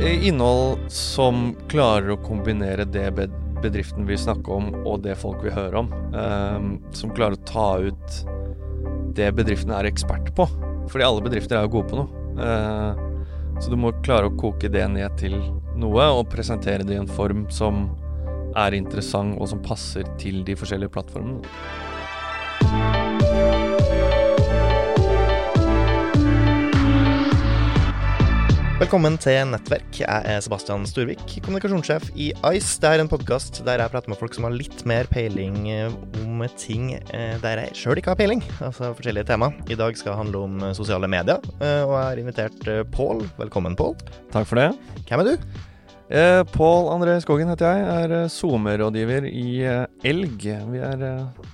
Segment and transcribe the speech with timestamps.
[0.00, 3.10] Eh, Innhold som klarer å kombinere det
[3.60, 5.90] bedriften vil snakke om, og det folk vil høre om.
[6.16, 8.20] Eh, som klarer å ta ut
[9.12, 10.46] det bedriften er ekspert på.
[10.88, 12.24] Fordi alle bedrifter er jo gode på noe.
[12.40, 15.36] Eh, så du må klare å koke det ned til
[15.76, 17.90] noe, og presentere det i en form som
[18.56, 21.44] er interessant, og som passer til de forskjellige plattformene.
[28.80, 29.98] Velkommen til Nettverk.
[30.00, 32.78] Jeg er Sebastian Storvik, kommunikasjonssjef i Ice.
[32.80, 35.92] Det er en podkast der jeg prater med folk som har litt mer peiling eh,
[36.22, 38.40] om ting eh, der jeg sjøl ikke har peiling.
[38.64, 39.50] Altså forskjellige tema.
[39.68, 43.20] I dag skal det handle om eh, sosiale medier, og jeg har invitert Pål.
[43.42, 43.98] Velkommen, Pål.
[44.32, 44.70] Takk for det.
[45.10, 45.52] Hvem er du?
[46.08, 47.84] Eh, Pål André Skogen heter jeg.
[47.84, 49.46] Jeg er SoMe-rådgiver i
[50.08, 50.48] Elg.
[50.72, 51.04] Vi er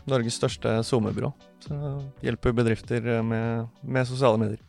[0.06, 1.34] Norges største SoMe-byrå.
[2.22, 4.62] Hjelper bedrifter med, med sosiale medier.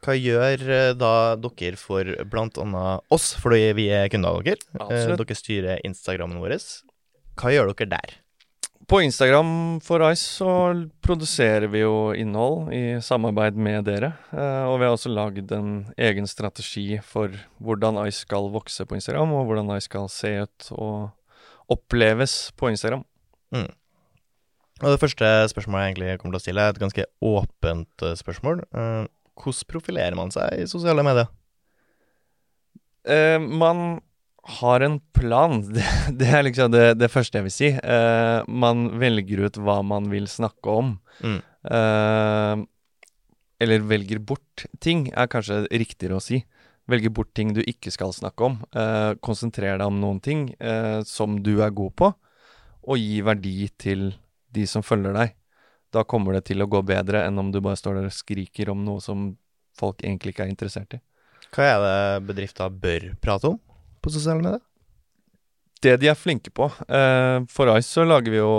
[0.00, 2.84] Hva gjør eh, da dere for bl.a.
[3.12, 4.62] oss, fordi vi er kunder av dere?
[4.72, 5.20] Eh, Absolutt.
[5.20, 6.56] dere styrer Instagrammen vår.
[7.40, 8.16] Hva gjør dere der?
[8.90, 10.52] På Instagram for Ice så
[11.04, 14.14] produserer vi jo innhold i samarbeid med dere.
[14.32, 18.96] Eh, og vi har også lagd en egen strategi for hvordan Ice skal vokse på
[18.96, 23.04] Instagram, og hvordan Ice skal se ut og oppleves på Instagram.
[24.80, 28.62] Og Det første spørsmålet jeg egentlig kommer til å stille, er et ganske åpent spørsmål.
[29.40, 31.30] Hvordan profilerer man seg i sosiale medier?
[33.08, 34.00] Uh, man
[34.60, 35.60] har en plan.
[35.74, 35.86] Det,
[36.18, 37.70] det er liksom det, det første jeg vil si.
[37.76, 40.94] Uh, man velger ut hva man vil snakke om.
[41.24, 41.40] Mm.
[41.64, 42.64] Uh,
[43.60, 46.40] eller velger bort ting, er kanskje riktigere å si.
[46.90, 48.54] Velger bort ting du ikke skal snakke om.
[49.22, 50.46] Konsentrer deg om noen ting
[51.06, 52.08] som du er god på,
[52.88, 54.06] og gi verdi til
[54.56, 55.36] de som følger deg.
[55.90, 58.70] Da kommer det til å gå bedre enn om du bare står der og skriker
[58.70, 59.32] om noe som
[59.78, 61.02] folk egentlig ikke er interessert i.
[61.50, 63.58] Hva er det bedrifta bør prate om
[64.00, 64.62] på sosiale medier?
[65.84, 66.68] det de er flinke på.
[66.88, 68.52] Eh, for Ice så lager vi jo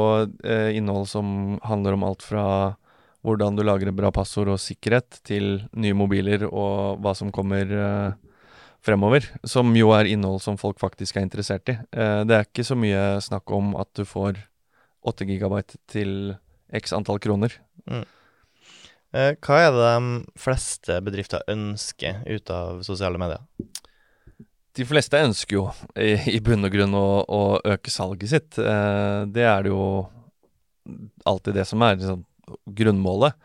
[0.43, 2.45] eh, innhold som handler om alt fra
[3.21, 8.13] hvordan du lager bra passord og sikkerhet, til nye mobiler og hva som kommer eh,
[8.81, 9.27] fremover.
[9.45, 11.77] Som jo er innhold som folk faktisk er interessert i.
[11.93, 14.41] Det er ikke så mye snakk om at du får
[15.05, 16.33] 8 gigabyte til
[16.75, 17.55] x antall kroner.
[19.11, 23.43] Eh, hva er det de fleste bedrifter ønsker ut av sosiale medier?
[24.71, 25.65] De fleste ønsker jo
[25.99, 27.41] i, i bunn og grunn å, å
[27.73, 28.59] øke salget sitt.
[28.59, 29.83] Eh, det er det jo
[31.27, 32.23] alltid det som er liksom,
[32.79, 33.35] grunnmålet.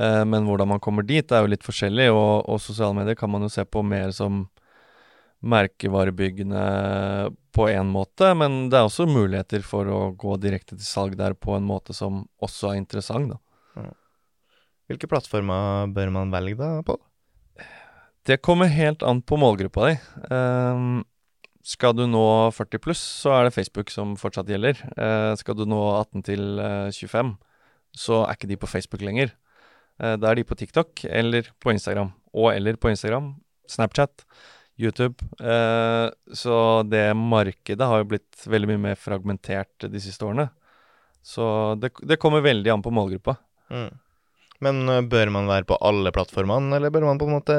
[0.00, 3.30] Eh, men hvordan man kommer dit, er jo litt forskjellig, og, og sosiale medier kan
[3.32, 4.46] man jo se på mer som
[5.42, 6.64] merkevarebyggende
[7.52, 11.34] på én måte, men det er også muligheter for å gå direkte til salg der
[11.34, 13.40] på en måte som også er interessant, da.
[14.90, 17.00] Hvilke plattformer bør man velge da, Pål?
[18.28, 19.94] Det kommer helt an på målgruppa di.
[20.30, 21.00] Um,
[21.66, 24.78] skal du nå 40 pluss, så er det Facebook som fortsatt gjelder.
[24.94, 27.32] Uh, skal du nå 18 til eh, 25,
[27.98, 29.32] så er ikke de på Facebook lenger.
[29.98, 32.12] Uh, da er de på TikTok eller på Instagram.
[32.34, 33.34] Og eller på Instagram,
[33.70, 34.26] Snapchat,
[34.88, 35.28] YouTube.
[35.40, 36.06] Eh,
[36.36, 36.56] så
[36.88, 40.48] det markedet har jo blitt veldig mye mer fragmentert de siste årene.
[41.22, 41.44] Så
[41.78, 43.36] det, det kommer veldig an på målgruppa.
[43.72, 43.90] Mm.
[44.62, 47.56] Men eh, bør man være på alle plattformene, eller bør man på en måte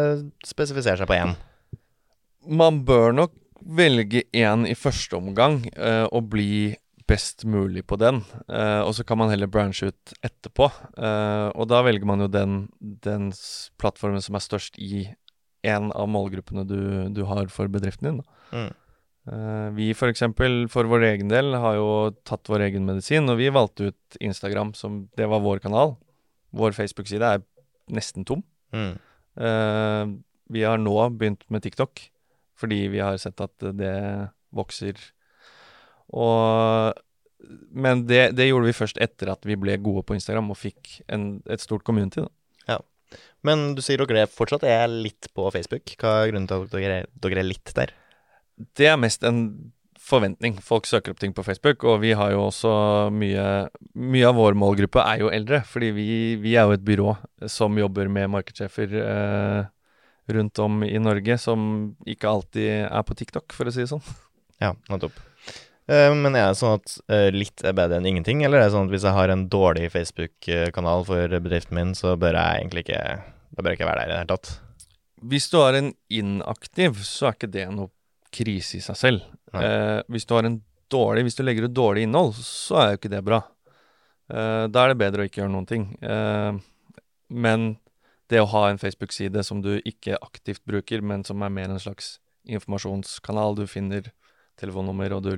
[0.48, 1.36] spesifisere seg på én?
[2.44, 6.74] Man bør nok velge én i første omgang eh, og bli
[7.08, 8.22] best mulig på den.
[8.48, 10.70] Eh, og så kan man heller branche ut etterpå.
[10.98, 13.32] Eh, og da velger man jo den, den
[13.80, 15.06] plattformen som er størst i
[15.64, 16.80] en av målgruppene du,
[17.16, 18.24] du har for bedriften din.
[18.52, 18.72] Mm.
[19.24, 21.88] Uh, vi for eksempel, for vår egen del, har jo
[22.28, 25.96] tatt vår egen medisin, og vi valgte ut Instagram som det var vår kanal.
[26.54, 27.46] Vår Facebook-side er
[27.94, 28.44] nesten tom.
[28.76, 28.98] Mm.
[29.40, 30.04] Uh,
[30.54, 32.04] vi har nå begynt med TikTok,
[32.60, 33.96] fordi vi har sett at det
[34.54, 35.00] vokser.
[36.14, 36.94] Og
[37.76, 41.02] Men det, det gjorde vi først etter at vi ble gode på Instagram og fikk
[41.12, 42.24] en, et stort community.
[42.24, 42.32] Da.
[43.44, 45.96] Men du sier dere fortsatt er litt på Facebook.
[46.00, 47.92] Hva er grunnen til at dere, er- dere er litt der?
[48.78, 49.72] Det er mest en
[50.04, 50.58] forventning.
[50.62, 52.74] Folk søker opp ting på Facebook, og vi har jo også
[53.16, 53.46] mye
[53.96, 56.08] Mye av vår målgruppe er jo eldre, fordi vi,
[56.42, 57.14] vi er jo et byrå
[57.48, 59.66] som jobber med markedssjefer eh,
[60.34, 64.04] rundt om i Norge, som ikke alltid er på TikTok, for å si det sånn.
[64.64, 65.16] Ja, nettopp.
[65.92, 68.76] Eh, men er det sånn at eh, litt er bedre enn ingenting, eller er det
[68.76, 72.86] sånn at hvis jeg har en dårlig Facebook-kanal for bedriften min, så bør jeg egentlig
[72.88, 73.02] ikke
[73.54, 74.54] Da bør jeg ikke være der i det hele tatt?
[75.24, 77.92] Hvis du har en inaktiv, så er ikke det noe
[78.34, 79.28] krise i seg selv.
[79.54, 80.62] Eh, hvis du har en
[80.94, 83.40] dårlig Hvis du legger ut dårlig innhold, så er jo ikke det bra.
[84.30, 85.88] Eh, da er det bedre å ikke gjøre noen ting.
[86.02, 86.54] Eh,
[87.34, 87.78] men
[88.30, 91.82] det å ha en Facebook-side som du ikke aktivt bruker, men som er mer en
[91.82, 94.12] slags informasjonskanal, du finner
[94.60, 95.34] telefonnummer, og du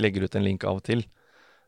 [0.00, 1.04] legger ut en link av og til.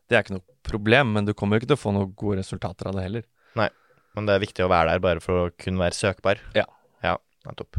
[0.09, 2.41] Det er ikke noe problem, men du kommer jo ikke til å få noen gode
[2.41, 3.25] resultater av det heller.
[3.59, 3.69] Nei,
[4.17, 6.41] Men det er viktig å være der bare for å kunne være søkbar.
[6.57, 6.65] Ja.
[7.05, 7.77] Ja, nettopp.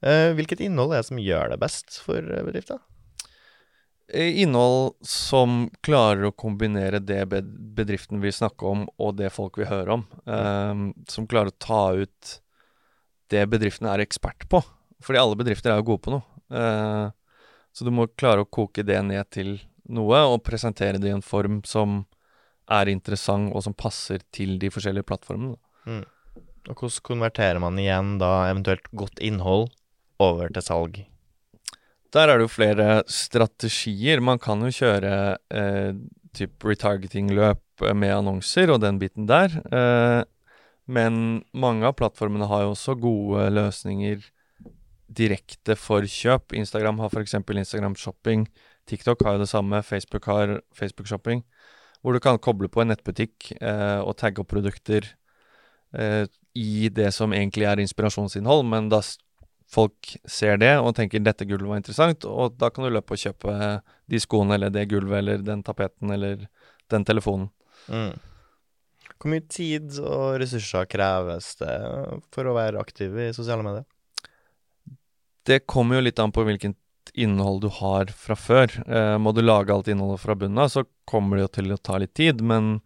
[0.00, 2.78] Eh, hvilket innhold er det som gjør det best for bedrifta?
[4.08, 9.68] Eh, Innhold som klarer å kombinere det bedriften vil snakke om, og det folk vil
[9.68, 10.06] høre om.
[10.24, 12.38] Um, som klarer å ta ut
[13.28, 14.62] det bedriften er ekspert på.
[15.04, 16.24] Fordi alle bedrifter er jo gode på noe.
[16.48, 17.12] Uh,
[17.76, 19.58] så du må klare å koke det ned til
[19.88, 22.02] noe, og presentere det i en form som
[22.68, 25.56] er interessant, og som passer til de forskjellige plattformene.
[25.88, 26.04] Mm.
[26.68, 29.70] Og hvordan konverterer man igjen da eventuelt godt innhold
[30.20, 30.98] over til salg?
[32.12, 34.20] Der er det jo flere strategier.
[34.24, 35.12] Man kan jo kjøre
[35.52, 35.92] eh,
[36.36, 39.52] typ retargeting-løp eh, med annonser og den biten der.
[39.68, 40.22] Eh,
[40.88, 44.24] men mange av plattformene har jo også gode løsninger
[45.08, 46.54] direkte for kjøp.
[46.56, 47.36] Instagram har f.eks.
[47.36, 48.46] Instagram Shopping.
[48.88, 49.82] TikTok har jo det samme.
[49.84, 51.44] Facebook har Facebook Shopping.
[52.02, 55.06] Hvor du kan koble på en nettbutikk eh, og tagge opp produkter
[55.94, 56.24] eh,
[56.58, 59.02] i det som egentlig er inspirasjonsinnhold, men da
[59.68, 63.20] folk ser det og tenker 'dette gulvet var interessant', og da kan du løpe og
[63.20, 66.46] kjøpe de skoene eller det gulvet eller den tapeten eller
[66.88, 67.50] den telefonen.
[67.88, 68.16] Mm.
[69.18, 71.76] Hvor mye tid og ressurser kreves det
[72.32, 73.84] for å være aktiv i sosiale medier?
[75.48, 76.76] Det kommer jo litt an på hvilket
[77.24, 78.72] innhold du har fra før.
[78.86, 81.80] Eh, må du lage alt innholdet fra bunnen av, så kommer det jo til å
[81.80, 82.78] ta litt tid, men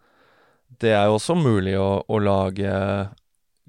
[0.82, 2.72] det er jo også mulig å, å lage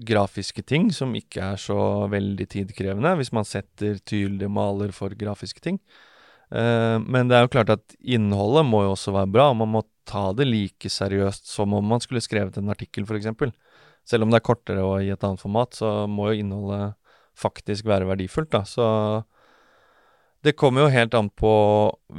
[0.03, 1.77] grafiske ting som ikke er så
[2.11, 5.79] veldig tidkrevende, hvis man setter tydelige maler for grafiske ting.
[6.53, 9.73] Eh, men det er jo klart at innholdet må jo også være bra, og man
[9.75, 13.53] må ta det like seriøst som om man skulle skrevet en artikkel, f.eks.
[14.03, 16.97] Selv om det er kortere og i et annet format, så må jo innholdet
[17.39, 18.61] faktisk være verdifullt, da.
[18.67, 18.85] Så
[20.43, 21.53] det kommer jo helt an på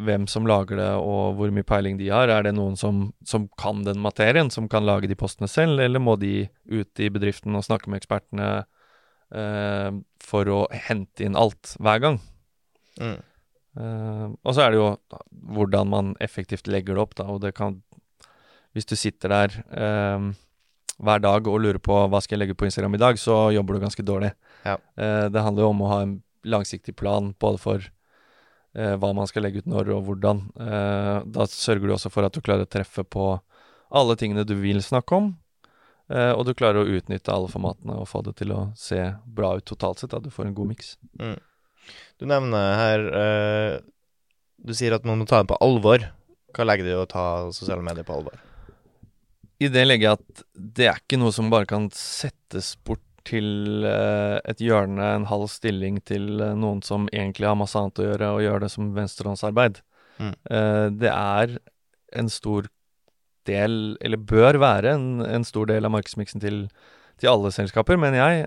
[0.06, 2.30] hvem som lager det, og hvor mye peiling de har.
[2.32, 6.00] Er det noen som, som kan den materien, som kan lage de postene selv, eller
[6.00, 8.48] må de ut i bedriften og snakke med ekspertene
[9.36, 9.90] eh,
[10.24, 12.18] for å hente inn alt hver gang?
[12.96, 13.18] Mm.
[13.76, 14.88] Eh, og så er det jo
[15.52, 17.82] hvordan man effektivt legger det opp, da, og det kan
[18.74, 20.32] Hvis du sitter der eh,
[20.98, 23.76] hver dag og lurer på hva skal jeg legge på Instagram i dag, så jobber
[23.76, 24.32] du ganske dårlig.
[24.64, 24.78] Ja.
[24.96, 27.86] Eh, det handler jo om å ha en langsiktig plan både for
[28.74, 30.40] hva man skal legge ut når og hvordan.
[30.58, 33.28] Eh, da sørger du også for at du klarer å treffe på
[33.94, 35.32] alle tingene du vil snakke om.
[36.12, 39.54] Eh, og du klarer å utnytte alle formatene og få det til å se bra
[39.56, 40.16] ut totalt sett.
[40.16, 40.96] At du får en god miks.
[41.20, 41.38] Mm.
[42.20, 43.72] Du nevner her eh,
[44.64, 46.06] Du sier at man må ta det på alvor.
[46.54, 48.36] Hva legger du i å ta sosiale medier på alvor?
[49.62, 53.84] I det legger jeg at det er ikke noe som bare kan settes bort til
[53.88, 58.08] eh, et hjørne, en halv stilling til eh, noen som egentlig har masse annet å
[58.08, 59.80] gjøre, og gjør det som venstrehåndsarbeid.
[60.20, 60.34] Mm.
[60.56, 61.56] Eh, det er
[62.20, 62.68] en stor
[63.48, 66.66] del, eller bør være en, en stor del av markedsmiksen til,
[67.20, 68.44] til alle selskaper, mener jeg.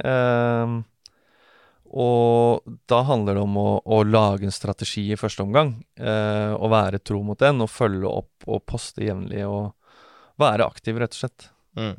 [1.88, 7.04] Og da handler det om å, å lage en strategi i første omgang, og være
[7.06, 11.48] tro mot den, og følge opp og poste jevnlig, og være aktiv, rett og slett.
[11.78, 11.94] Mm.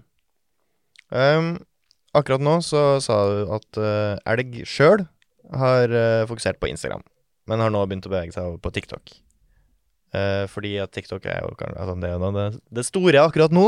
[1.15, 1.53] Ehm,
[2.17, 5.05] akkurat nå så sa du at uh, elg sjøl
[5.59, 7.03] har uh, fokusert på Instagram,
[7.49, 9.17] men har nå begynt å bevege seg over på TikTok.
[10.09, 12.47] Uh, fordi at TikTok er jo altså det, er det,
[12.79, 13.67] det store akkurat nå.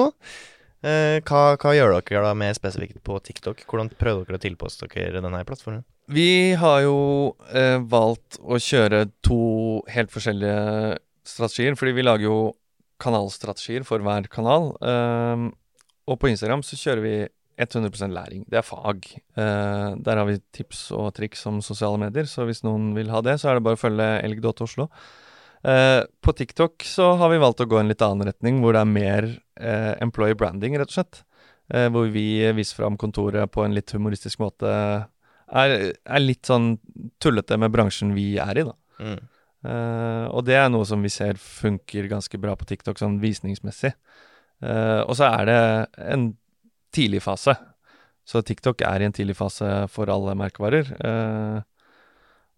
[0.81, 3.67] Uh, hva, hva gjør dere da mer spesifikt på TikTok?
[3.69, 5.85] Hvordan prøver dere å tilpasse dere denne plattformen?
[6.11, 6.97] Vi har jo
[7.53, 9.43] uh, valgt å kjøre to
[9.93, 10.97] helt forskjellige
[11.29, 12.39] strategier, fordi vi lager jo
[13.01, 14.75] kanalstrategier for hver kanal.
[16.05, 17.13] og på Instagram så kjører vi
[17.61, 18.45] 100 læring.
[18.49, 19.07] Det er fag.
[19.37, 23.21] Eh, der har vi tips og triks om sosiale medier, så hvis noen vil ha
[23.25, 24.89] det, så er det bare å følge elg.oslo.
[25.61, 28.85] Eh, på TikTok så har vi valgt å gå en litt annen retning, hvor det
[28.85, 29.29] er mer
[29.61, 31.23] eh, employee branding, rett og slett.
[31.71, 34.71] Eh, hvor vi viser fram kontoret på en litt humoristisk måte.
[35.51, 36.73] Er, er litt sånn
[37.23, 38.75] tullete med bransjen vi er i, da.
[39.01, 39.21] Mm.
[39.61, 43.93] Eh, og det er noe som vi ser funker ganske bra på TikTok, sånn visningsmessig.
[44.65, 45.61] Eh, og så er det
[46.11, 46.31] en
[46.95, 47.57] tidlig fase.
[48.29, 50.93] Så TikTok er i en tidlig fase for alle merkevarer.
[51.01, 51.59] Eh,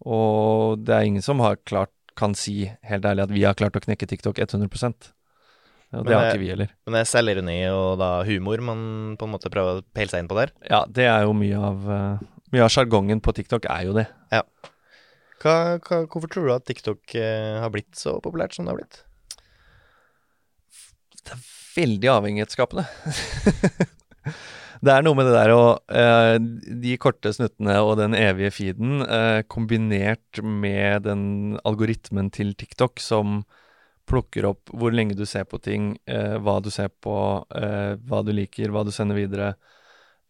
[0.03, 3.77] og det er ingen som har klart, kan si helt ærlig at vi har klart
[3.79, 6.69] å knekke TikTok 100 Og det har ikke vi heller.
[6.85, 8.83] Men det er selvironi og da humor man
[9.17, 10.53] på en måte prøver å peile seg inn på der.
[10.69, 14.03] Ja, det er jo mye av eh, Mye av sjargongen på TikTok er jo det.
[15.41, 18.77] Hva, hva, hvorfor tror du at TikTok eh, har blitt så populært som det har
[18.77, 18.99] blitt?
[21.23, 21.43] det er
[21.77, 22.85] veldig avhengighetsskapende.
[24.83, 26.35] Det er noe med det der å uh,
[26.83, 31.23] De korte snuttene og den evige feeden uh, kombinert med den
[31.63, 33.43] algoritmen til TikTok som
[34.09, 37.13] plukker opp hvor lenge du ser på ting, uh, hva du ser på,
[37.55, 39.53] eh, hva du liker, hva du sender videre.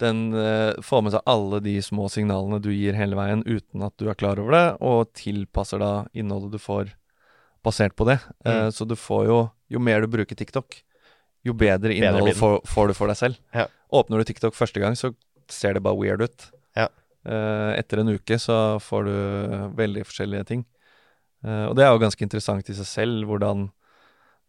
[0.02, 3.94] Den eh, får med seg alle de små signalene du gir hele veien uten at
[4.02, 6.94] du er klar over det, og tilpasser da innholdet du får
[7.64, 8.20] basert på det.
[8.46, 8.72] Eh, Mm.
[8.74, 10.76] så du får jo Jo mer du bruker TikTok,
[11.46, 13.38] jo bedre innhold får, får du for deg selv.
[13.56, 13.66] Ja.
[13.94, 15.14] Åpner du TikTok første gang, så
[15.52, 16.50] ser det bare weird ut.
[16.78, 16.90] Ja.
[17.24, 19.16] Uh, etter en uke så får du
[19.78, 20.66] veldig forskjellige ting.
[21.46, 23.70] Uh, og det er jo ganske interessant i seg selv, hvordan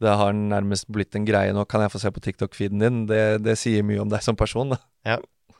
[0.03, 1.67] det har nærmest blitt en greie nå.
[1.71, 3.05] Kan jeg få se på TikTok-feeden din?
[3.11, 4.81] Det, det sier mye om deg som person, da.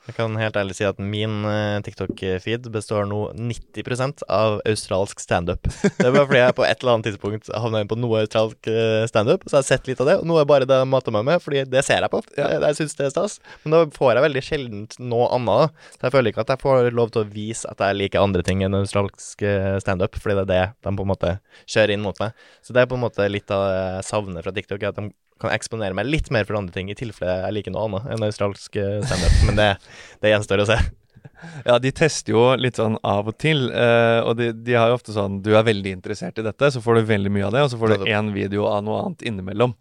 [0.05, 5.65] Jeg kan helt ærlig si at min eh, TikTok-feed består nå 90 av australsk standup.
[5.65, 8.69] Det er bare fordi jeg på et eller annet tidspunkt havna inn på noe australsk
[8.69, 10.17] eh, standup, så jeg har sett litt av det.
[10.21, 12.21] Og nå er bare det jeg mater meg med, fordi det ser jeg på.
[12.37, 13.39] Jeg, jeg syns det er stas.
[13.63, 15.83] Men da får jeg veldig sjelden noe annet.
[15.97, 18.45] Så jeg føler ikke at jeg får lov til å vise at jeg liker andre
[18.45, 22.05] ting enn australsk eh, standup, fordi det er det de på en måte kjører inn
[22.05, 22.37] mot meg.
[22.61, 25.09] Så det er på en måte litt av det jeg savner fra TikTok, at de
[25.41, 28.23] kan eksponere meg litt mer for andre ting, i tilfelle jeg liker noe annet enn
[28.27, 29.41] australsk eh, standup.
[29.49, 29.69] Men det,
[30.23, 30.79] det gjenstår å se.
[31.65, 34.95] Ja, de tester jo litt sånn av og til, eh, og de, de har jo
[34.97, 37.63] ofte sånn Du er veldig interessert i dette, så får du veldig mye av det,
[37.65, 39.73] og så får du én video av noe annet innimellom.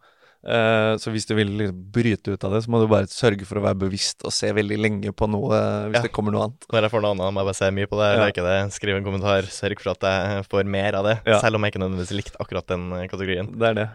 [0.45, 3.47] Eh, så hvis du vil liksom bryte ut av det, så må du bare sørge
[3.49, 6.03] for å være bevisst og se veldig lenge på noe eh, hvis Ja.
[6.09, 6.67] det kommer noe annet.
[6.75, 8.11] Når jeg får noe annet, må jeg bare se mye på det.
[8.11, 8.25] Ja.
[8.27, 8.57] like det.
[8.77, 9.49] Skriv en kommentar.
[9.55, 11.17] Sørg for at jeg får mer av det.
[11.29, 11.39] Ja.
[11.45, 13.53] Selv om jeg ikke nødvendigvis likte akkurat den eh, kategorien.
[13.57, 13.89] Det er det.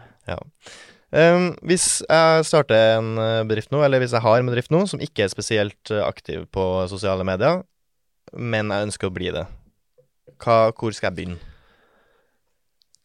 [1.10, 4.84] Um, hvis jeg starter en eh, bedrift nå, eller hvis jeg har en bedrift nå
[4.86, 7.64] som ikke er spesielt eh, aktiv på sosiale medier,
[8.38, 9.42] men jeg ønsker å bli det,
[10.38, 11.40] Hva, hvor skal jeg begynne?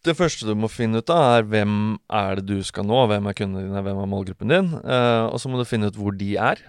[0.05, 3.07] Det første du må finne ut av, er hvem er det du skal nå?
[3.09, 4.69] Hvem er kundene dine, hvem er målgruppen din?
[4.85, 6.61] Uh, og så må du finne ut hvor de er.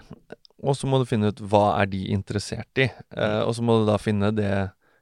[0.65, 2.89] Og så må du finne ut hva er de interessert i.
[3.13, 4.55] Uh, og så må du da finne det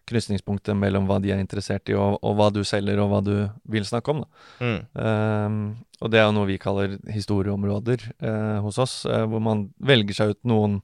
[0.10, 3.34] krysningspunktet mellom hva de er interessert i, og, og hva du selger, og hva du
[3.72, 4.24] vil snakke om.
[4.62, 4.80] Mm.
[5.02, 5.60] Ehm,
[6.02, 10.18] og det er jo noe vi kaller historieområder uh, hos oss, uh, hvor man velger
[10.18, 10.80] seg ut noen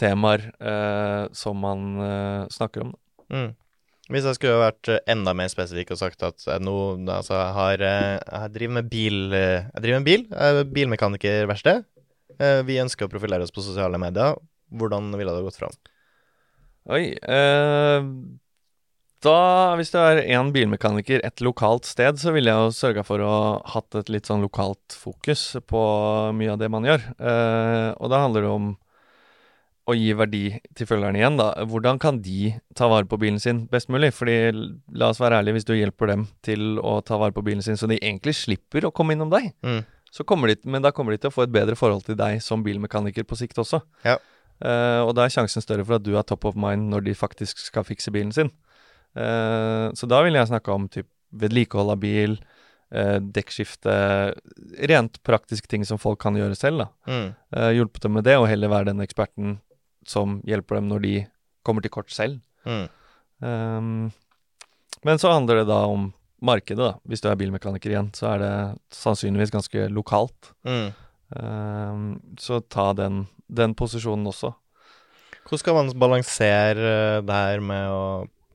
[0.00, 2.94] temaer uh, som man snakker om.
[3.28, 3.50] Mm.
[4.10, 7.84] Hvis jeg skulle vært enda mer spesifikk og sagt at jeg nå altså, jeg, har,
[7.84, 10.24] jeg driver med bil Jeg driver med bil.
[10.32, 11.84] Jeg er bilmekanikerverksted.
[12.66, 14.34] Vi ønsker å profilere oss på sosiale medier.
[14.74, 15.78] Hvordan ville det gått fram?
[16.88, 17.12] Oi.
[17.20, 18.02] Eh,
[19.20, 19.36] da,
[19.76, 23.32] hvis det er én bilmekaniker et lokalt sted, så ville jeg jo sørga for å
[23.74, 25.82] hatt et litt sånn lokalt fokus på
[26.38, 27.04] mye av det man gjør.
[27.20, 28.70] Eh, og da handler det om
[29.90, 30.42] å gi verdi
[30.76, 31.50] til følgerne igjen, da.
[31.68, 34.12] Hvordan kan de ta vare på bilen sin best mulig?
[34.14, 34.36] Fordi
[34.94, 37.76] la oss være ærlige, hvis du hjelper dem til å ta vare på bilen sin,
[37.80, 39.82] så de egentlig slipper å komme innom deg, Mm.
[40.12, 42.40] så kommer de, men da kommer de til å få et bedre forhold til deg
[42.40, 43.82] som bilmekaniker på sikt også.
[44.04, 44.16] Ja.
[44.60, 47.16] Eh, og da er sjansen større for at du er top of mind når de
[47.16, 48.52] faktisk skal fikse bilen sin.
[49.10, 52.36] Uh, så da vil jeg snakke om typ vedlikehold av bil,
[52.94, 53.94] uh, dekkskifte,
[54.86, 56.84] rent praktiske ting som folk kan gjøre selv.
[56.84, 56.88] da.
[57.10, 57.26] Mm.
[57.74, 59.58] Hjulpet dem med det, og heller være den eksperten
[60.06, 61.14] som hjelper dem når de
[61.66, 62.38] kommer til kort selv.
[62.64, 62.86] Mm.
[63.44, 64.10] Ehm,
[65.02, 66.94] men så handler det da om markedet, da.
[67.08, 68.54] Hvis du er bilmekaniker igjen, så er det
[68.96, 70.52] sannsynligvis ganske lokalt.
[70.64, 70.90] Mm.
[71.38, 74.52] Ehm, så ta den, den posisjonen også.
[75.46, 78.04] Hvordan skal man balansere eh, det her med å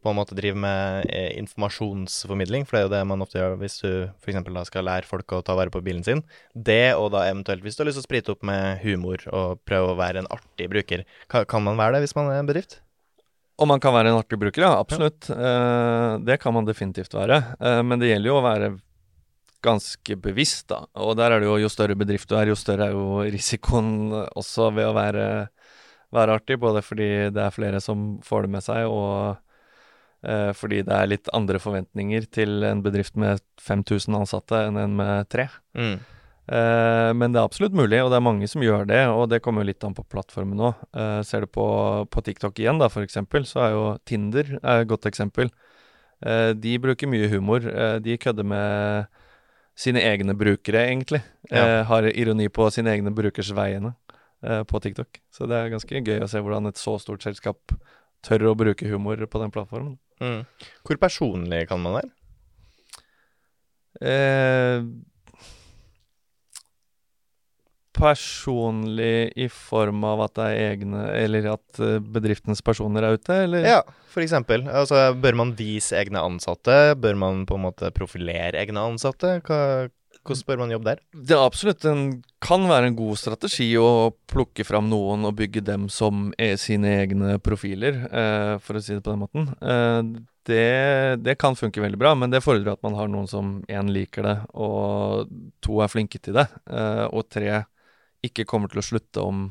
[0.05, 3.55] på en måte drive med eh, informasjonsformidling, for det er jo det man ofte gjør
[3.57, 3.89] hvis du
[4.21, 4.37] f.eks.
[4.45, 6.21] da skal lære folk å ta vare på bilen sin.
[6.53, 9.63] Det, og da eventuelt hvis du har lyst til å sprite opp med humor og
[9.65, 11.07] prøve å være en artig bruker.
[11.33, 12.83] Kan, man være det hvis man er en bedrift?
[13.57, 14.75] Og man kan være en artig bruker, ja.
[14.77, 15.25] Absolutt.
[15.33, 17.41] Eh, det kan man definitivt være.
[17.87, 18.75] Men det gjelder jo å være
[19.65, 20.83] ganske bevisst, da.
[21.01, 24.13] Og der er det jo jo større bedrift du er, jo større er jo risikoen
[24.27, 25.25] også ved å være,
[26.15, 26.59] være artig.
[26.61, 29.37] Både fordi det er flere som får det med seg, og
[30.25, 34.99] eh, fordi det er litt andre forventninger til en bedrift med 5000 ansatte enn en
[35.01, 35.49] med tre.
[35.77, 35.97] Mm.
[36.45, 39.01] Eh, men det er absolutt mulig, og det er mange som gjør det.
[39.09, 40.73] Og det kommer jo litt an på plattformen nå.
[40.93, 41.67] Eh, ser du på,
[42.11, 45.49] på TikTok igjen, da, eksempel, så er jo Tinder er et godt eksempel.
[46.25, 47.65] Eh, de bruker mye humor.
[47.65, 49.21] Eh, de kødder med
[49.75, 51.21] sine egne brukere, egentlig.
[51.49, 51.63] Ja.
[51.63, 53.93] Eh, har ironi på sine egne brukers vegne
[54.43, 55.19] eh, på TikTok.
[55.35, 57.75] Så det er ganske gøy å se hvordan et så stort selskap
[58.25, 59.97] tør å bruke humor på den plattformen.
[60.23, 60.45] Mm.
[60.87, 62.13] Hvor personlig kan man være?
[64.01, 64.87] Eh,
[67.95, 73.41] personlig i form av at det er egne Eller at eh, bedriftens personer er ute,
[73.47, 73.67] eller?
[73.77, 74.67] Ja, for eksempel.
[74.67, 76.95] Altså, bør man vise egne ansatte?
[76.99, 79.39] Bør man på en måte profilere egne ansatte?
[79.47, 79.61] Hva
[80.25, 81.01] Hvordan bør man jobbe der?
[81.13, 82.05] Det er absolutt en,
[82.41, 86.95] kan være en god strategi å plukke fram noen og bygge dem som er sine
[87.03, 89.51] egne profiler, eh, for å si det på den måten.
[89.61, 90.01] Eh,
[90.49, 93.91] det, det, kan funke veldig bra, men det fordrer at man har noen som én
[93.93, 95.29] liker det, og
[95.65, 97.63] to er flinke til det, eh, og tre
[98.27, 99.47] ikke kommer til å slutte om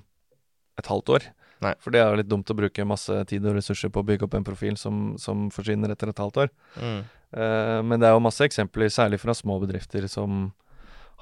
[0.81, 1.27] et halvt år.
[1.65, 1.73] Nei.
[1.81, 4.27] For det er jo litt dumt å bruke masse tid og ressurser på å bygge
[4.27, 6.53] opp en profil som, som forsvinner etter et halvt år.
[6.77, 7.01] Mm.
[7.39, 10.49] Eh, men det er jo masse eksempler, særlig fra små bedrifter, som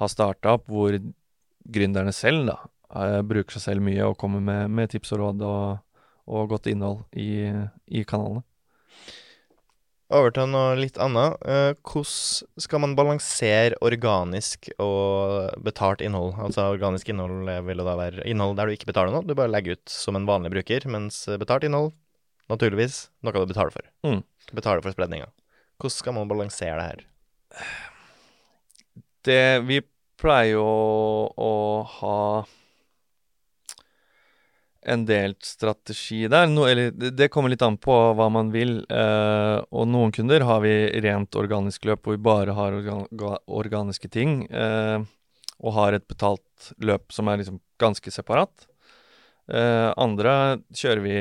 [0.00, 0.96] har starta opp, hvor
[1.72, 2.58] gründerne selv da,
[2.96, 5.82] eh, bruker seg selv mye og kommer med, med tips og råd og,
[6.32, 7.52] og godt innhold i,
[7.92, 8.44] i kanalene.
[10.12, 11.38] Over til noe litt annet.
[11.48, 16.34] Eh, hvordan skal man balansere organisk og betalt innhold?
[16.42, 19.78] Altså Organisk innhold vil da være innhold der du ikke betaler noe, du bare legger
[19.78, 20.84] ut som en vanlig bruker.
[20.92, 21.94] Mens betalt innhold,
[22.52, 23.88] naturligvis, noe du betaler for.
[24.04, 24.20] Mm.
[24.52, 25.30] Betaler for spredninga.
[25.80, 27.06] Hvordan skal man balansere det her?
[29.24, 29.80] Det Vi
[30.20, 31.52] pleier jo å, å
[31.98, 32.18] ha
[34.82, 36.48] en delt strategi der.
[36.50, 38.80] No, eller det kommer litt an på hva man vil.
[38.90, 40.74] Eh, og noen kunder har vi
[41.04, 43.06] rent organisk løp hvor vi bare har organ
[43.46, 44.42] organiske ting.
[44.50, 44.98] Eh,
[45.62, 48.66] og har et betalt løp som er liksom ganske separat.
[49.52, 50.34] Eh, andre
[50.74, 51.18] kjører vi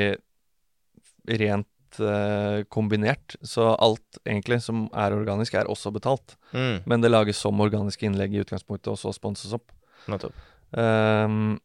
[1.38, 3.38] rent eh, kombinert.
[3.41, 6.38] Så alt egentlig som er organisk, er også betalt.
[6.51, 6.82] Mm.
[6.86, 9.70] Men det lages som organiske innlegg i utgangspunktet, og så sponses opp.
[10.10, 10.48] Nettopp.
[10.72, 11.60] Um,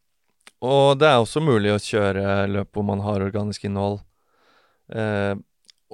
[0.64, 4.00] og det er også mulig å kjøre løp hvor man har organisk innhold,
[4.94, 5.34] eh,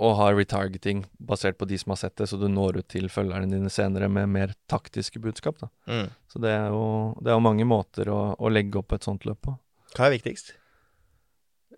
[0.03, 3.11] og har retargeting basert på de som har sett det, så du når ut til
[3.13, 5.59] følgerne dine senere med mer taktiske budskap.
[5.61, 5.69] da.
[5.87, 6.07] Mm.
[6.33, 6.85] Så det er jo,
[7.21, 9.57] det er jo mange måter å, å, legge opp et sånt løp på.
[9.93, 10.55] Hva er viktigst?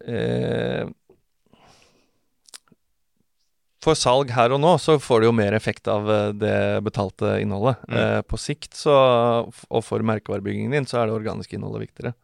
[0.07, 0.87] Eh,
[3.85, 7.37] for salg her og nå, så får du jo mer effekt av eh, det betalte
[7.43, 7.83] innholdet.
[7.89, 7.97] Mm.
[8.01, 8.95] Eh, på sikt, så,
[9.51, 12.15] og for merkevarebyggingen din, så er det organiske innholdet viktigere.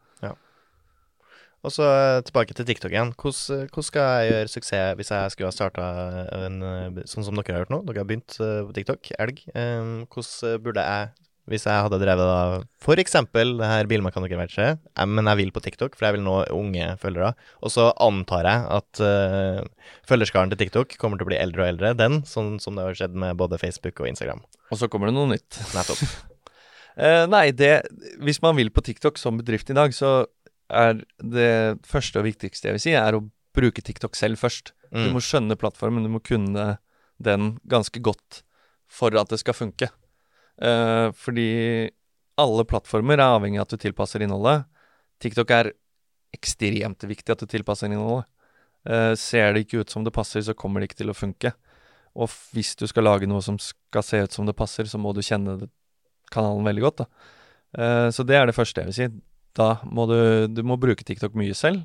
[1.61, 3.13] Og så eh, tilbake til TikTok igjen.
[3.13, 5.87] Hvordan, eh, hvordan, skal jeg gjøre suksess hvis jeg skulle ha starta
[6.25, 7.81] eh, sånn som dere har gjort nå?
[7.89, 9.43] Dere har begynt på TikTok, elg.
[9.53, 11.11] Hvordan burde jeg,
[11.51, 16.07] hvis jeg hadde drevet da eksempel det her bilmekanikerverkstedet, men jeg vil på TikTok, for
[16.07, 21.19] jeg vil nå unge følgere, og så antar jeg at uh, følgerskaren til TikTok kommer
[21.19, 23.99] til å bli eldre og eldre, den, sånn som det har skjedd med både Facebook
[24.03, 24.45] og Instagram.
[24.69, 25.59] Og så kommer det noe nytt.
[25.75, 26.05] Nettopp.
[27.01, 27.73] uh, nei, det
[28.21, 30.21] Hvis man vil på TikTok som bedrift i dag, så
[30.71, 34.73] er det første og viktigste jeg vil si, er å bruke TikTok selv først.
[34.91, 35.03] Mm.
[35.03, 36.75] Du må skjønne plattformen, du må kunne
[37.21, 38.41] den ganske godt
[38.91, 39.91] for at det skal funke.
[40.61, 41.89] Uh, fordi
[42.41, 44.65] alle plattformer er avhengig av at du tilpasser innholdet.
[45.21, 45.71] TikTok er
[46.35, 48.27] ekstremt viktig at du tilpasser innholdet.
[48.87, 51.53] Uh, ser det ikke ut som det passer, så kommer det ikke til å funke.
[52.19, 55.13] Og hvis du skal lage noe som skal se ut som det passer, så må
[55.15, 55.59] du kjenne
[56.31, 57.03] kanalen veldig godt.
[57.03, 57.27] da.
[57.71, 59.11] Uh, så det er det første jeg vil si.
[59.57, 61.83] Da må du, du må bruke TikTok mye selv.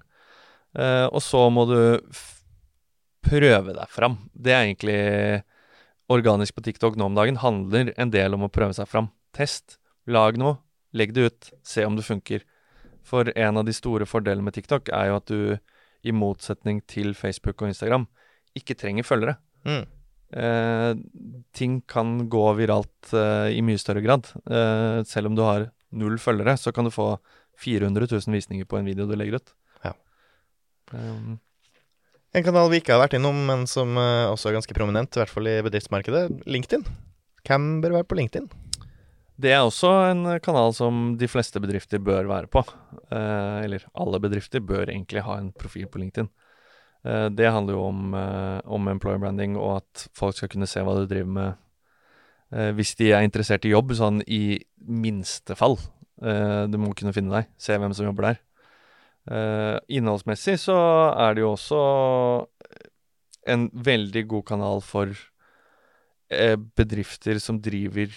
[0.77, 1.79] Uh, og så må du
[3.27, 4.19] prøve deg fram.
[4.33, 4.99] Det er egentlig
[6.13, 7.41] organisk på TikTok nå om dagen.
[7.43, 9.11] Handler en del om å prøve seg fram.
[9.37, 9.81] Test.
[10.07, 10.61] Lag noe.
[10.97, 11.51] Legg det ut.
[11.67, 12.45] Se om det funker.
[13.07, 15.41] For en av de store fordelene med TikTok er jo at du,
[16.07, 18.07] i motsetning til Facebook og Instagram,
[18.59, 19.37] ikke trenger følgere.
[19.67, 19.85] Mm.
[20.37, 20.93] Uh,
[21.55, 24.31] ting kan gå viralt uh, i mye større grad.
[25.07, 27.17] selv om du har null følgere, så kan du få
[27.63, 29.53] 400 000 visninger på en video du legger ut.
[29.85, 29.95] Ja.
[30.93, 31.39] Um,
[32.37, 35.23] en kanal vi ikke har vært innom, men som uh, også er ganske prominent, i
[35.23, 36.85] hvert fall i bedriftsmarkedet, LinkedIn.
[37.47, 38.49] Hvem bør være på LinkedIn?
[39.37, 42.63] Det er også en kanal som de fleste bedrifter bør være på.
[43.13, 46.31] Eh, eller alle bedrifter bør egentlig ha en profil på LinkedIn.
[47.05, 50.97] Eh, det handler jo om, om, employer branding og at folk skal kunne se hva
[50.97, 51.63] du driver med
[52.79, 55.75] hvis de er interessert i jobb, sånn i minste fall.
[56.23, 58.43] Uh, du må kunne finne deg, se hvem som jobber der.
[59.27, 60.77] Uh, innholdsmessig så
[61.13, 61.81] er det jo også
[63.53, 68.13] en veldig god kanal for uh, bedrifter som driver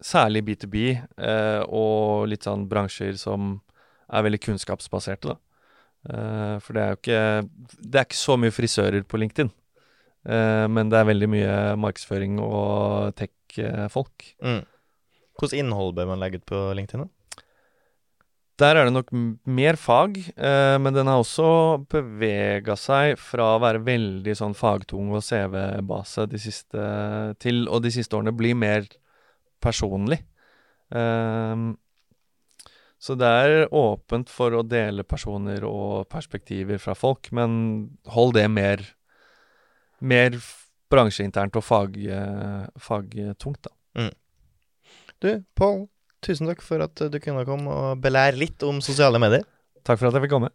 [0.00, 0.76] særlig B2B,
[1.68, 3.58] og litt sånn bransjer som
[4.08, 6.54] er veldig kunnskapsbaserte, da.
[6.64, 7.18] for det er jo ikke
[7.68, 9.50] Det er ikke så mye frisører på LinkedIn.
[10.72, 11.52] men det er veldig mye
[11.84, 14.24] markedsføring og tech-folk.
[14.40, 14.64] Mm.
[15.36, 17.04] Hvilket innhold bør man legge ut på LinkedIn?
[17.04, 17.19] da?
[18.60, 19.10] Der er det nok
[19.48, 25.14] mer fag, eh, men den har også bevega seg fra å være veldig sånn fagtung
[25.16, 26.26] og CV-base
[27.40, 28.84] til, og de siste årene bli mer
[29.64, 30.20] personlig.
[30.92, 31.62] Eh,
[33.00, 37.54] så det er åpent for å dele personer og perspektiver fra folk, men
[38.12, 38.82] hold det mer,
[40.04, 40.36] mer
[40.92, 41.96] bransjeinternt og fag,
[42.76, 43.72] fagtungt, da.
[43.96, 44.12] Mm.
[45.24, 45.86] Du, Pål,
[46.24, 49.46] tusen takk for at du kunne komme og belære litt om sosiale medier.
[49.84, 50.52] Takk for at jeg fikk komme.